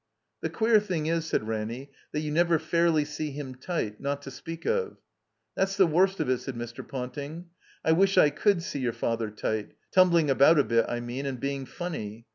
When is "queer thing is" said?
0.49-1.25